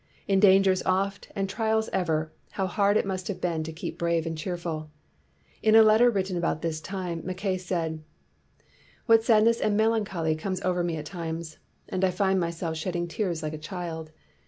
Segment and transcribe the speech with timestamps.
[0.27, 4.25] In dangers oft and trials ever, how hard it must have been to keep brave
[4.25, 4.89] and cheerful!
[5.61, 8.01] In a letter written about this time Mackay said:
[9.05, 13.07] "What sadness and melancholy comes over me at times, and I find myself shed ding
[13.07, 14.11] tears like a child!